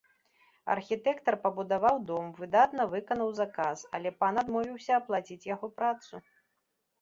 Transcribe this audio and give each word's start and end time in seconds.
Архітэктар 0.75 1.35
пабудаваў 1.43 1.99
дом, 2.09 2.31
выдатна 2.45 2.87
выканаў 2.95 3.29
заказ, 3.41 3.85
але 3.99 4.09
пан 4.23 4.41
адмовіўся 4.45 4.91
аплаціць 5.03 5.47
яго 5.53 5.67
працу. 5.77 6.13